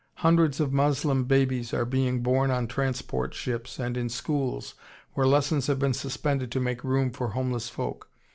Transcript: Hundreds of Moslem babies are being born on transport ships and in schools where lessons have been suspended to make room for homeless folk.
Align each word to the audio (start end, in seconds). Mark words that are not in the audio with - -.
Hundreds 0.25 0.59
of 0.59 0.73
Moslem 0.73 1.25
babies 1.25 1.75
are 1.75 1.85
being 1.85 2.23
born 2.23 2.49
on 2.49 2.67
transport 2.67 3.35
ships 3.35 3.77
and 3.77 3.95
in 3.95 4.09
schools 4.09 4.73
where 5.13 5.27
lessons 5.27 5.67
have 5.67 5.77
been 5.77 5.93
suspended 5.93 6.51
to 6.51 6.59
make 6.59 6.83
room 6.83 7.11
for 7.11 7.27
homeless 7.27 7.69
folk. 7.69 8.09